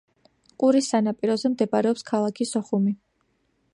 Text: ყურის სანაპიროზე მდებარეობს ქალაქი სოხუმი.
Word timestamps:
ყურის 0.61 0.87
სანაპიროზე 0.93 1.51
მდებარეობს 1.55 2.05
ქალაქი 2.11 2.49
სოხუმი. 2.53 2.95